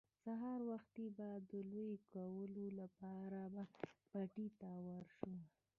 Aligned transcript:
سهار 0.23 0.59
وختي 0.71 1.05
به 1.17 1.29
د 1.49 1.51
لو 1.73 1.87
کولو 2.13 2.65
لپاره 2.79 3.41
به 3.53 3.63
پټي 4.09 4.47
ته 4.59 4.69
ور 4.87 5.05
شو. 5.17 5.33